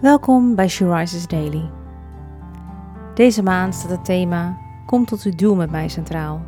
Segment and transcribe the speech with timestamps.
[0.00, 1.70] Welkom bij She Rises Daily.
[3.14, 6.42] Deze maand staat het thema Kom tot uw doel met mij centraal.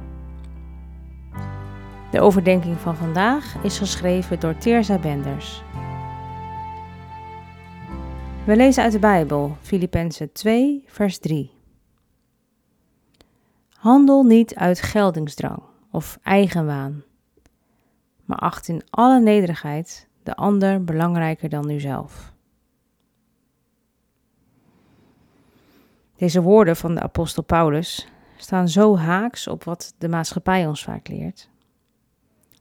[2.10, 5.63] De overdenking van vandaag is geschreven door Teerza Benders.
[8.46, 11.50] We lezen uit de Bijbel, Filippenzen 2, vers 3.
[13.70, 17.02] Handel niet uit geldingsdrang of eigenwaan,
[18.24, 22.32] maar acht in alle nederigheid de ander belangrijker dan uzelf.
[26.20, 31.09] Deze woorden van de apostel Paulus staan zo haaks op wat de maatschappij ons vaak
[31.09, 31.51] leert.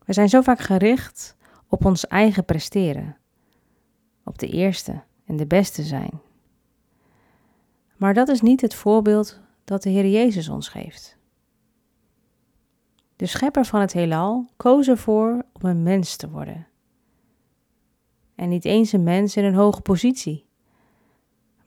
[0.06, 1.36] We zijn zo vaak gericht
[1.68, 3.18] op ons eigen presteren,
[4.24, 6.22] op de eerste en de beste zijn.
[7.98, 11.18] Maar dat is niet het voorbeeld dat de Heer Jezus ons geeft.
[13.16, 16.68] De schepper van het heelal koos ervoor om een mens te worden.
[18.36, 20.49] En niet eens een mens in een hoge positie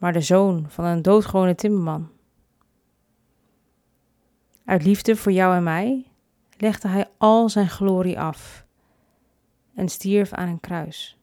[0.02, 2.11] maar de zoon van een doodgewone timmerman.
[4.64, 6.11] Uit liefde voor jou en mij
[6.56, 8.67] legde hij al zijn glorie af
[9.75, 11.19] en stierf aan een kruis.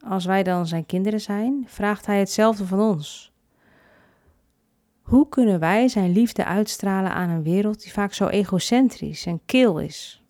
[0.00, 3.32] Als wij dan zijn kinderen zijn, vraagt hij hetzelfde van ons.
[5.02, 9.78] Hoe kunnen wij zijn liefde uitstralen aan een wereld die vaak zo egocentrisch en kil
[9.78, 10.24] is?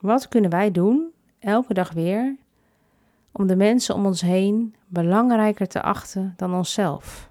[0.00, 2.38] Wat kunnen wij doen, elke dag weer,
[3.32, 7.30] om de mensen om ons heen belangrijker te achten dan onszelf.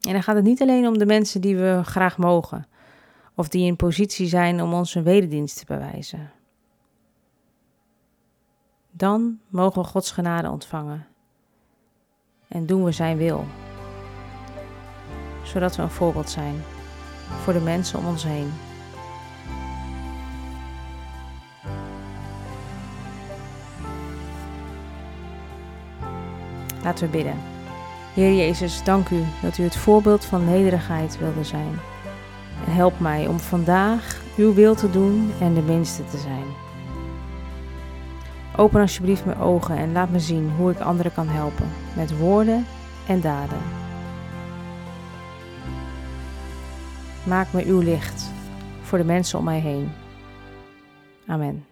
[0.00, 2.66] En dan gaat het niet alleen om de mensen die we graag mogen,
[3.34, 6.30] of die in positie zijn om ons een wederdienst te bewijzen.
[8.90, 11.06] Dan mogen we Gods genade ontvangen
[12.48, 13.44] en doen we Zijn wil,
[15.42, 16.62] zodat we een voorbeeld zijn
[17.42, 18.71] voor de mensen om ons heen.
[26.82, 27.36] Laten we bidden.
[28.14, 31.78] Heer Jezus, dank u dat u het voorbeeld van nederigheid wilde zijn.
[32.64, 36.44] Help mij om vandaag uw wil te doen en de minste te zijn.
[38.56, 42.66] Open alsjeblieft mijn ogen en laat me zien hoe ik anderen kan helpen met woorden
[43.06, 43.60] en daden.
[47.24, 48.30] Maak me uw licht
[48.82, 49.92] voor de mensen om mij heen.
[51.26, 51.71] Amen.